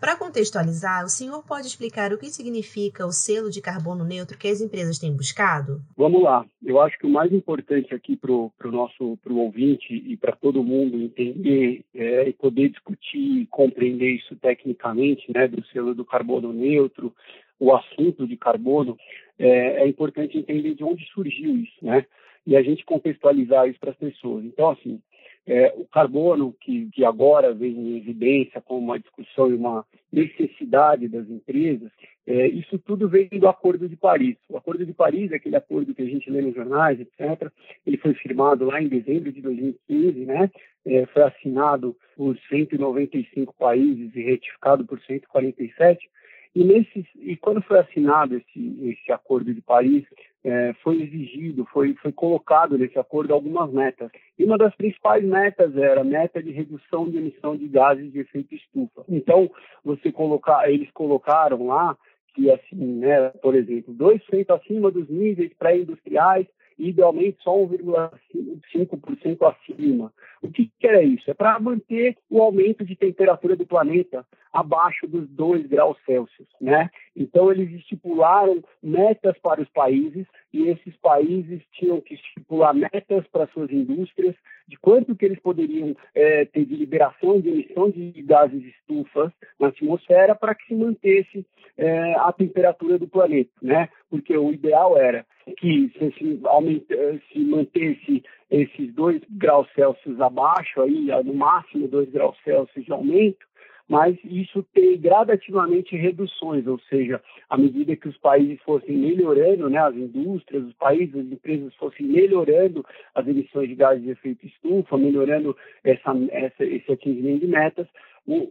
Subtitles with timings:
[0.00, 4.48] Para contextualizar, o senhor pode explicar o que significa o selo de carbono neutro que
[4.48, 5.82] as empresas têm buscado?
[5.94, 6.46] Vamos lá.
[6.64, 10.64] Eu acho que o mais importante aqui para o nosso pro ouvinte e para todo
[10.64, 16.50] mundo entender é, e poder discutir e compreender isso tecnicamente, né, do selo do carbono
[16.50, 17.14] neutro,
[17.58, 18.96] o assunto de carbono,
[19.38, 22.06] é, é importante entender de onde surgiu isso, né?
[22.46, 24.46] E a gente contextualizar isso para as pessoas.
[24.46, 24.98] Então, assim,
[25.46, 31.08] é, o carbono, que, que agora vem em evidência como uma discussão e uma necessidade
[31.08, 31.90] das empresas,
[32.26, 34.36] é, isso tudo vem do Acordo de Paris.
[34.48, 37.50] O Acordo de Paris é aquele acordo que a gente lê nos jornais, etc.
[37.86, 40.50] Ele foi firmado lá em dezembro de 2015, né?
[40.84, 46.08] É, foi assinado por 195 países e retificado por 147.
[46.54, 50.04] E, nesse, e quando foi assinado esse, esse Acordo de Paris,
[50.42, 54.10] é, foi exigido, foi, foi colocado nesse acordo algumas metas.
[54.38, 58.20] E uma das principais metas era a meta de redução de emissão de gases de
[58.20, 59.04] efeito estufa.
[59.08, 59.50] Então,
[59.84, 61.96] você colocar, eles colocaram lá
[62.34, 66.46] que, assim, né, por exemplo, 2% acima dos níveis pré-industriais
[66.88, 70.12] idealmente só 1,5% acima.
[70.42, 71.30] O que, que é isso?
[71.30, 76.90] É para manter o aumento de temperatura do planeta abaixo dos 2 graus Celsius, né?
[77.14, 83.46] Então eles estipularam metas para os países e esses países tinham que estipular metas para
[83.48, 84.34] suas indústrias
[84.66, 89.68] de quanto que eles poderiam é, ter de liberação de emissão de gases estufas na
[89.68, 93.88] atmosfera para que se mantesse é, a temperatura do planeta, né?
[94.08, 101.08] Porque o ideal era que se, se, se mantesse esses 2 graus Celsius abaixo, aí,
[101.24, 103.50] no máximo 2 graus Celsius de aumento,
[103.90, 109.78] mas isso tem gradativamente reduções, ou seja, à medida que os países fossem melhorando, né,
[109.78, 114.96] as indústrias, os países, as empresas fossem melhorando as emissões de gases de efeito estufa,
[114.96, 117.88] melhorando essa, essa, esse atingimento de metas,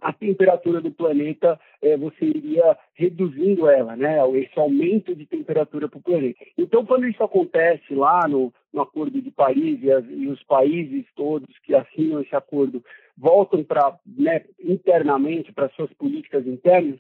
[0.02, 4.18] a temperatura do planeta é, você iria reduzindo ela, né?
[4.38, 6.40] Esse aumento de temperatura para o planeta.
[6.58, 11.06] Então, quando isso acontece lá no, no Acordo de Paris e, as, e, os países
[11.16, 12.84] todos que assinam esse acordo
[13.18, 17.00] voltam para né, internamente para suas políticas internas,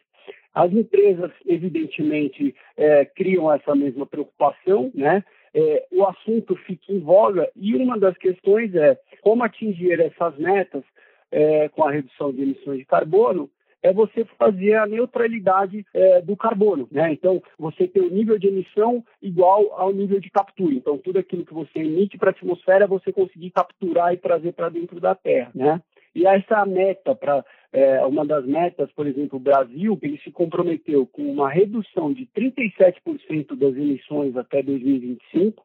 [0.53, 5.23] as empresas evidentemente é, criam essa mesma preocupação, né?
[5.51, 10.83] É, o assunto fica em voga e uma das questões é como atingir essas metas
[11.31, 13.49] é, com a redução de emissões de carbono
[13.81, 17.13] é você fazer a neutralidade é, do carbono, né?
[17.13, 20.75] Então, você tem o nível de emissão igual ao nível de captura.
[20.75, 24.69] Então, tudo aquilo que você emite para a atmosfera, você conseguir capturar e trazer para
[24.69, 25.81] dentro da Terra, né?
[26.13, 31.05] E essa meta para é, uma das metas, por exemplo, o Brasil, ele se comprometeu
[31.05, 35.63] com uma redução de 37% das emissões até 2025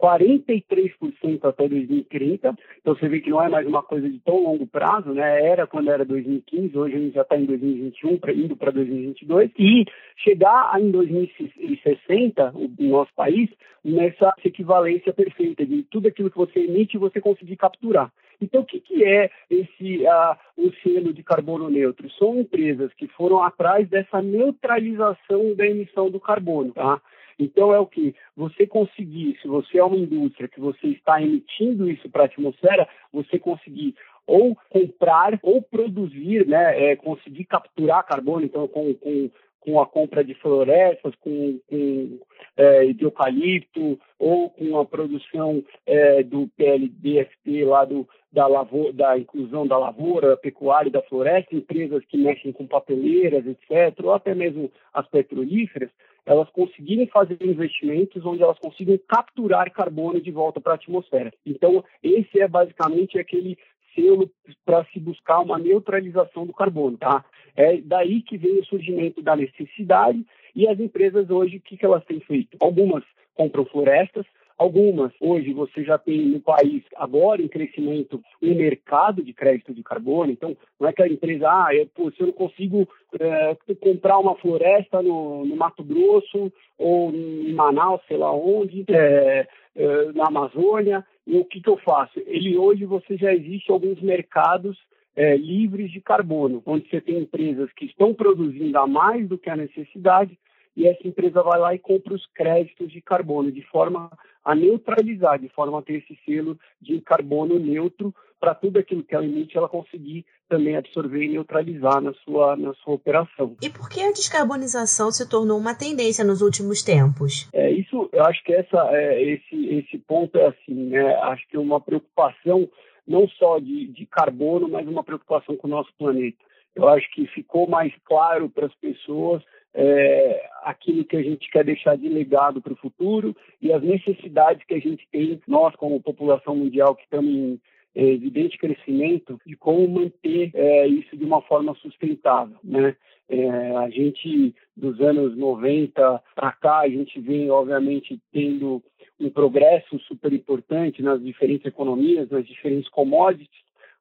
[0.00, 2.56] 43% até 2030.
[2.80, 5.46] Então você vê que não é mais uma coisa de tão longo prazo, né?
[5.46, 9.84] Era quando era 2015, hoje a gente já está em 2021, indo para 2022, e
[10.16, 13.50] chegar em 2060, o nosso país,
[13.84, 18.10] nessa equivalência perfeita de tudo aquilo que você emite você conseguir capturar.
[18.42, 22.10] Então, o que, que é esse uh, o selo de carbono neutro?
[22.12, 27.00] São empresas que foram atrás dessa neutralização da emissão do carbono, tá?
[27.40, 31.90] Então é o que você conseguir, se você é uma indústria que você está emitindo
[31.90, 33.94] isso para a atmosfera, você conseguir
[34.26, 40.22] ou comprar ou produzir, né, é, conseguir capturar carbono, então com, com, com a compra
[40.22, 42.18] de florestas, com, com
[42.56, 49.18] é, de eucalipto ou com a produção é, do PLDFT lá do, da, lavoura, da
[49.18, 54.12] inclusão da lavoura, da pecuária e da floresta, empresas que mexem com papeleiras, etc., ou
[54.12, 55.90] até mesmo as petrolíferas,
[56.24, 61.32] elas conseguirem fazer investimentos onde elas consigam capturar carbono de volta para a atmosfera.
[61.44, 63.58] Então, esse é basicamente aquele
[63.94, 64.30] selo
[64.64, 67.24] para se buscar uma neutralização do carbono, tá?
[67.56, 70.24] É daí que vem o surgimento da necessidade
[70.54, 72.56] e as empresas hoje, o que, que elas têm feito?
[72.60, 73.02] Algumas
[73.34, 74.26] compram florestas,
[74.60, 79.82] Algumas, hoje, você já tem no país, agora em crescimento, um mercado de crédito de
[79.82, 80.30] carbono.
[80.30, 82.86] Então, não é que a empresa, ah, eu, pô, se eu não consigo
[83.18, 89.48] é, comprar uma floresta no, no, Mato Grosso ou em Manaus, sei lá onde, é,
[89.74, 92.20] é, na Amazônia, e o que, que eu faço?
[92.26, 94.76] Ele hoje, você já existe alguns mercados
[95.16, 99.48] é, livres de carbono, onde você tem empresas que estão produzindo a mais do que
[99.48, 100.38] a necessidade,
[100.76, 104.10] e essa empresa vai lá e compra os créditos de carbono, de forma
[104.44, 109.14] a neutralizar, de forma a ter esse selo de carbono neutro para tudo aquilo que
[109.14, 113.54] ela emite, ela conseguir também absorver e neutralizar na sua, na sua operação.
[113.62, 117.48] E por que a descarbonização se tornou uma tendência nos últimos tempos?
[117.52, 121.14] É isso, eu acho que essa, é, esse, esse ponto é assim, né?
[121.16, 122.68] Acho que uma preocupação
[123.06, 126.38] não só de, de carbono, mas uma preocupação com o nosso planeta.
[126.74, 129.42] eu acho que ficou mais claro para as pessoas
[129.74, 134.64] é, aquilo que a gente quer deixar de legado para o futuro e as necessidades
[134.66, 137.60] que a gente tem, nós como população mundial que estamos em
[137.94, 142.56] é, evidente crescimento, de como manter é, isso de uma forma sustentável.
[142.62, 142.96] Né?
[143.28, 148.82] É, a gente, dos anos 90 para cá, a gente vem, obviamente, tendo
[149.18, 153.48] um progresso super importante nas diferentes economias, nas diferentes commodities,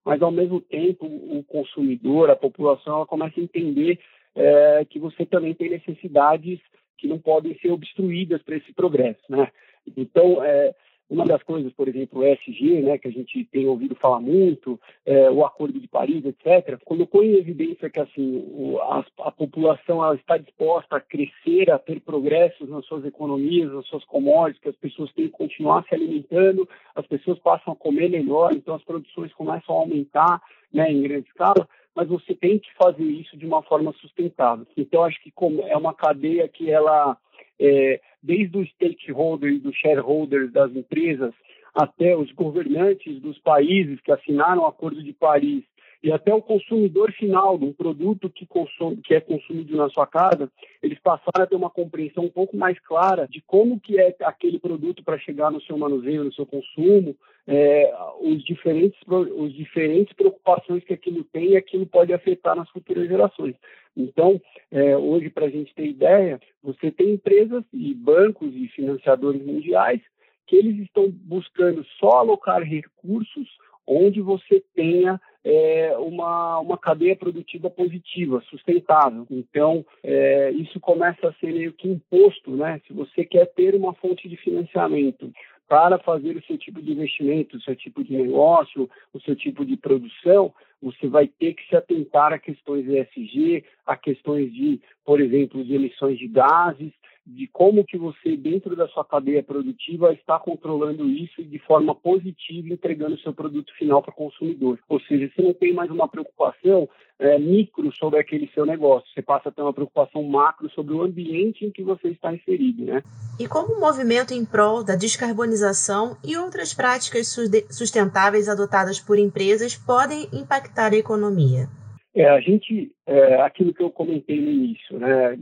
[0.05, 3.99] mas, ao mesmo tempo, o consumidor, a população, ela começa a entender
[4.35, 6.59] é, que você também tem necessidades
[6.97, 9.49] que não podem ser obstruídas para esse progresso, né?
[9.97, 10.73] Então, é,
[11.09, 14.79] uma das coisas, por exemplo, o ESG, né, que a gente tem ouvido falar muito,
[15.03, 20.13] é, o Acordo de Paris, etc., colocou em evidência que assim o, a, a, população
[20.13, 24.75] está disposta a crescer, a ter progressos nas suas economias, nas suas commodities, que as
[24.75, 29.33] pessoas têm que continuar se alimentando, as pessoas passam a comer melhor, então as produções
[29.33, 30.39] começam a aumentar
[30.71, 31.67] né, em grande escala
[31.99, 34.65] mas você tem que fazer isso de uma forma sustentável.
[34.77, 35.33] Então, acho que
[35.67, 37.17] é uma cadeia que ela,
[37.59, 41.33] é, desde os stakeholders, dos shareholders das empresas,
[41.75, 45.65] até os governantes dos países que assinaram o Acordo de Paris
[46.01, 50.49] e até o consumidor final um produto que, consome, que é consumido na sua casa,
[50.81, 54.59] eles passaram a ter uma compreensão um pouco mais clara de como que é aquele
[54.59, 57.15] produto para chegar no seu manuseio, no seu consumo,
[57.45, 63.07] é, os, diferentes, os diferentes preocupações que aquilo tem e aquilo pode afetar nas futuras
[63.07, 63.55] gerações.
[63.97, 64.41] Então,
[64.71, 69.99] é, hoje, para a gente ter ideia, você tem empresas e bancos e financiadores mundiais
[70.47, 73.47] que eles estão buscando só alocar recursos
[73.85, 75.19] onde você tenha
[75.49, 79.25] é, uma, uma cadeia produtiva positiva, sustentável.
[79.31, 82.79] Então, é, isso começa a ser meio que imposto, né?
[82.85, 85.31] Se você quer ter uma fonte de financiamento
[85.67, 89.65] para fazer o seu tipo de investimento, o seu tipo de negócio, o seu tipo
[89.65, 95.19] de produção, você vai ter que se atentar a questões ESG, a questões de, por
[95.19, 96.91] exemplo, de emissões de gases,
[97.35, 102.69] de como que você, dentro da sua cadeia produtiva, está controlando isso de forma positiva,
[102.69, 104.79] entregando o seu produto final para o consumidor.
[104.89, 106.89] Ou seja, você não tem mais uma preocupação
[107.19, 111.01] é, micro sobre aquele seu negócio, você passa a ter uma preocupação macro sobre o
[111.01, 112.85] ambiente em que você está inserido.
[112.85, 113.03] Né?
[113.39, 117.35] E como o movimento em prol da descarbonização e outras práticas
[117.69, 121.67] sustentáveis adotadas por empresas podem impactar a economia?
[122.15, 125.35] É, a gente, é, aquilo que eu comentei no início, né,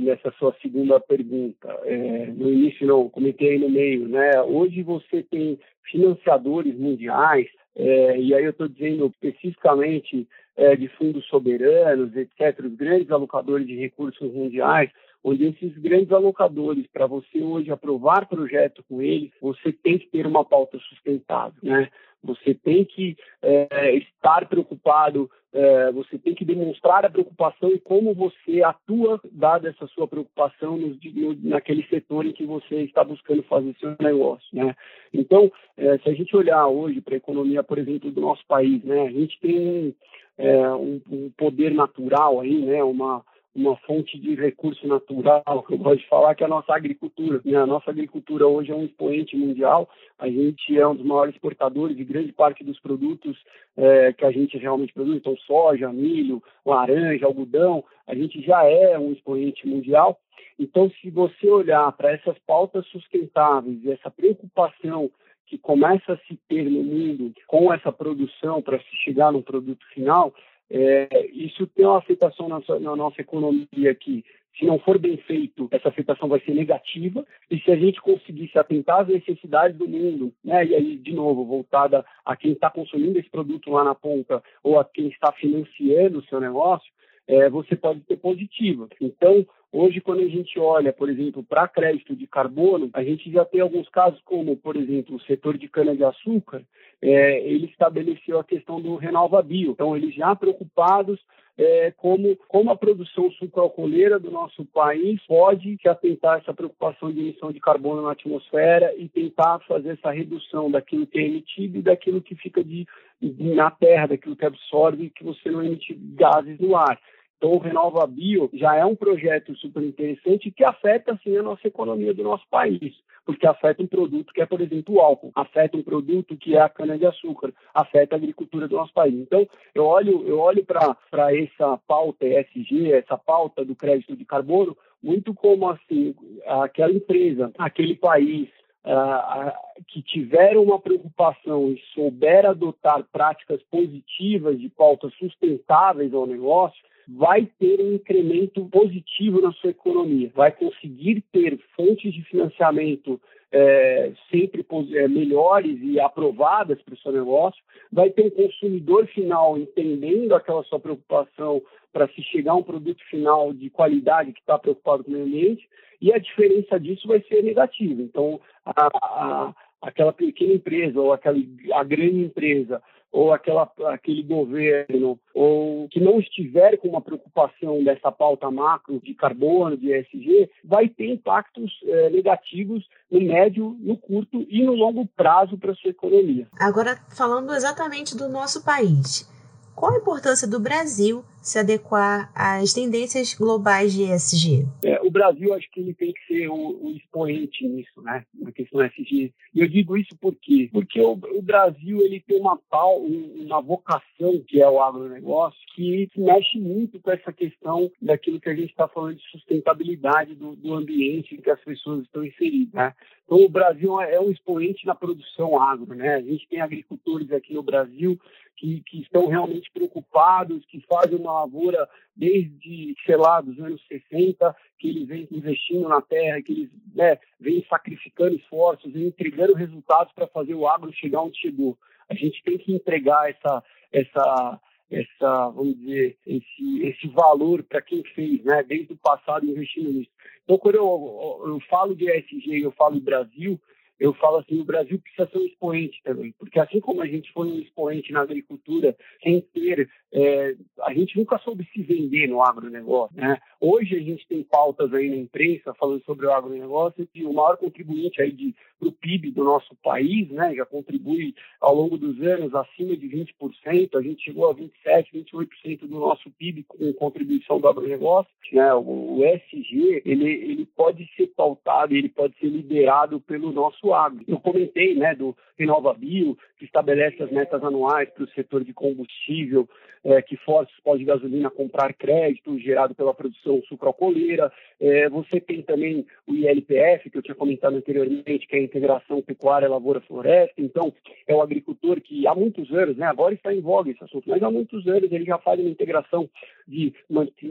[0.00, 5.58] nessa sua segunda pergunta, é, no início não, comentei no meio, né, hoje você tem
[5.90, 12.74] financiadores mundiais, é, e aí eu estou dizendo especificamente é, de fundos soberanos, etc., os
[12.74, 14.90] grandes alocadores de recursos mundiais,
[15.24, 20.26] onde esses grandes alocadores, para você hoje aprovar projeto com eles, você tem que ter
[20.26, 21.88] uma pauta sustentável, né?
[22.24, 28.14] Você tem que é, estar preocupado, é, você tem que demonstrar a preocupação e como
[28.14, 33.42] você atua, dada essa sua preocupação no, no, naquele setor em que você está buscando
[33.42, 34.46] fazer seu negócio.
[34.52, 34.74] Né?
[35.12, 38.82] Então, é, se a gente olhar hoje para a economia, por exemplo, do nosso país,
[38.84, 39.94] né, a gente tem
[40.38, 43.22] um, um poder natural aí, né, uma
[43.54, 47.40] uma fonte de recurso natural, eu gosto de falar, que é a nossa agricultura.
[47.44, 47.56] Né?
[47.56, 49.88] A nossa agricultura hoje é um expoente mundial,
[50.18, 53.36] a gente é um dos maiores exportadores de grande parte dos produtos
[53.76, 58.98] é, que a gente realmente produz, então soja, milho, laranja, algodão, a gente já é
[58.98, 60.18] um expoente mundial.
[60.58, 65.10] Então, se você olhar para essas pautas sustentáveis e essa preocupação
[65.46, 69.84] que começa a se ter no mundo com essa produção para se chegar no produto
[69.92, 70.32] final,
[70.74, 74.24] é, isso tem uma afetação na, na, nossa economia aqui.
[74.58, 77.26] Se não for bem feito, essa afetação vai ser negativa.
[77.50, 81.12] E se a gente conseguir se atentar às necessidades do mundo, né, e aí, de
[81.12, 85.30] novo, voltada a quem está consumindo esse produto lá na ponta ou a quem está
[85.32, 86.90] financiando o seu negócio,
[87.28, 88.88] é, você pode ter positiva.
[88.98, 93.42] Então, Hoje, quando a gente olha, por exemplo, para crédito de carbono, a gente já
[93.42, 96.62] tem alguns casos como, por exemplo, o setor de cana-de-açúcar,
[97.00, 98.98] é, ele estabeleceu a questão do
[99.42, 99.70] Bio.
[99.72, 101.18] Então, eles já preocupados
[101.56, 107.10] é, como, como a produção sucroalcooleira do nosso país pode se atentar a essa preocupação
[107.10, 111.78] de emissão de carbono na atmosfera e tentar fazer essa redução daquilo que é emitido
[111.78, 112.86] e daquilo que fica de,
[113.20, 116.98] na terra, daquilo que absorve e que você não emite gases no ar.
[117.42, 121.66] Então, o Renova Bio já é um projeto super interessante que afeta, sim, a nossa
[121.66, 122.94] economia do nosso país,
[123.26, 126.60] porque afeta um produto que é, por exemplo, o álcool, afeta um produto que é
[126.60, 129.14] a cana-de-açúcar, afeta a agricultura do nosso país.
[129.14, 129.44] Então,
[129.74, 130.96] eu olho, eu olho para
[131.36, 136.14] essa pauta ESG, essa pauta do crédito de carbono, muito como, assim,
[136.46, 138.48] aquela empresa, aquele país,
[138.84, 139.52] uh,
[139.88, 147.48] que tiveram uma preocupação e souber adotar práticas positivas de pautas sustentáveis ao negócio, vai
[147.58, 153.20] ter um incremento positivo na sua economia, vai conseguir ter fontes de financiamento
[153.52, 159.58] é, sempre é, melhores e aprovadas para o seu negócio, vai ter um consumidor final
[159.58, 164.58] entendendo aquela sua preocupação para se chegar a um produto final de qualidade que está
[164.58, 165.68] preocupado com o meio ambiente,
[166.00, 168.02] e a diferença disso vai ser negativa.
[168.02, 171.38] Então, a, a, aquela pequena empresa ou aquela
[171.74, 172.82] a grande empresa
[173.12, 179.14] ou aquela, aquele governo, ou que não estiver com uma preocupação dessa pauta macro de
[179.14, 185.06] carbono, de ESG, vai ter impactos é, negativos no médio, no curto e no longo
[185.06, 186.48] prazo para a sua economia.
[186.58, 189.30] Agora, falando exatamente do nosso país,
[189.74, 194.66] qual a importância do Brasil se adequar às tendências globais de ESG?
[194.84, 198.52] É, o Brasil, acho que ele tem que ser o, o, expoente nisso, né, na
[198.52, 199.32] questão ESG.
[199.54, 200.68] E eu digo isso por quê?
[200.72, 206.58] Porque o, o Brasil ele tem uma uma vocação que é o agronegócio que mexe
[206.58, 211.34] muito com essa questão daquilo que a gente está falando de sustentabilidade do, do ambiente
[211.34, 212.94] em que as pessoas estão inseridas, né?
[213.32, 216.16] Então, o Brasil é um expoente na produção agro, né?
[216.16, 218.20] A gente tem agricultores aqui no Brasil
[218.54, 224.54] que, que estão realmente preocupados, que fazem uma lavoura desde, sei lá, dos anos 60,
[224.78, 230.12] que eles vêm investindo na terra, que eles né, vêm sacrificando esforços e entregando resultados
[230.12, 231.78] para fazer o agro chegar onde chegou.
[232.10, 234.60] A gente tem que entregar essa, essa,
[234.92, 240.10] essa, vamos dizer, esse, esse valor para quem fez, né, desde o passado investindo nisso.
[240.44, 243.58] Então, quando eu, eu, eu falo de ESG e eu falo Brasil,
[243.98, 247.32] eu falo assim, o Brasil precisa ser um expoente também, porque assim como a gente
[247.32, 252.42] foi um expoente na agricultura, sem ter, é, a gente nunca soube se vender no
[252.42, 253.38] agronegócio, né?
[253.60, 257.56] Hoje a gente tem pautas aí na imprensa falando sobre o agronegócio e o maior
[257.56, 262.20] contribuinte aí de para o PIB do nosso país, né, já contribui ao longo dos
[262.20, 267.60] anos acima de 20%, a gente chegou a 27%, 28% do nosso PIB com contribuição
[267.60, 268.32] do agronegócio.
[268.52, 273.81] Né, o, o SG, ele, ele pode ser pautado, ele pode ser liderado pelo nosso
[273.90, 274.22] agro.
[274.28, 278.72] Eu comentei né, do Renova Bio, que estabelece as metas anuais para o setor de
[278.72, 279.68] combustível,
[280.04, 284.52] é, que força os pós de gasolina a comprar crédito gerado pela produção sucroalcooleira.
[284.80, 289.22] É, você tem também o ILPF, que eu tinha comentado anteriormente, que é a integração
[289.22, 290.54] pecuária, lavoura, floresta.
[290.58, 290.92] Então,
[291.26, 294.42] é o agricultor que há muitos anos, né, agora está em voga esse assunto, mas
[294.42, 296.28] há muitos anos ele já faz uma integração
[296.66, 296.92] de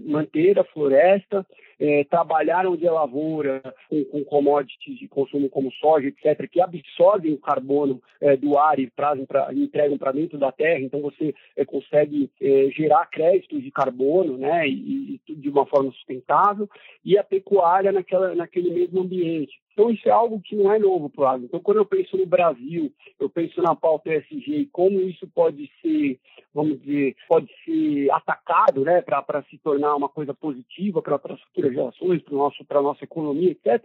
[0.06, 1.46] manter a floresta,
[1.80, 7.39] é, trabalhar onde lavoura, com, com commodities de consumo como soja, etc., que absorvem o
[7.39, 11.65] carbono é, do ar e trazem pra, entregam para dentro da terra, então você é,
[11.65, 16.70] consegue é, gerar créditos de carbono né, e, e, de uma forma sustentável,
[17.03, 19.60] e a pecuária naquela, naquele mesmo ambiente.
[19.73, 21.45] Então, isso é algo que não é novo para o agro.
[21.45, 25.71] Então, quando eu penso no Brasil, eu penso na pauta ESG e como isso pode
[25.81, 26.19] ser,
[26.53, 31.73] vamos dizer, pode ser atacado né, para se tornar uma coisa positiva para as futuras
[31.73, 32.21] gerações,
[32.67, 33.83] para a nossa economia, etc.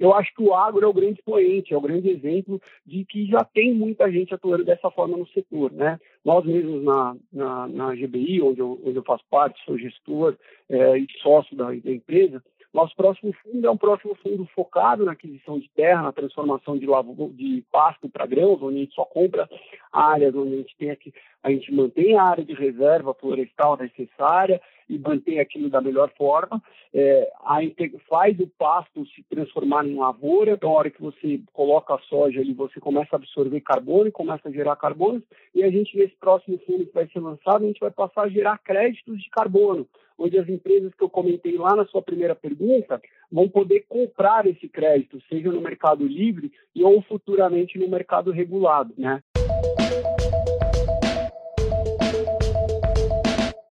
[0.00, 3.26] Eu acho que o agro é o grande expoente, é o grande exemplo de que
[3.26, 5.70] já tem muita gente atuando dessa forma no setor.
[5.72, 6.00] Né?
[6.24, 10.38] Nós mesmos na, na, na GBI, onde eu, onde eu faço parte, sou gestor
[10.70, 12.42] é, e sócio da, da empresa,
[12.72, 16.86] nosso próximo fundo é um próximo fundo focado na aquisição de terra, na transformação de,
[16.86, 19.48] lavo, de pasto para grãos, onde a gente só compra
[19.92, 21.12] áreas onde a gente tem aqui,
[21.42, 26.60] a gente mantém a área de reserva florestal necessária e mantém aquilo da melhor forma.
[26.92, 27.30] É,
[28.08, 32.40] faz o pasto se transformar em lavoura, então a hora que você coloca a soja
[32.40, 35.22] ali, você começa a absorver carbono e começa a gerar carbono,
[35.54, 38.28] e a gente, nesse próximo fundo que vai ser lançado, a gente vai passar a
[38.28, 39.86] gerar créditos de carbono
[40.20, 43.00] onde as empresas que eu comentei lá na sua primeira pergunta
[43.32, 48.92] vão poder comprar esse crédito, seja no mercado livre e ou futuramente no mercado regulado,
[48.98, 49.22] né?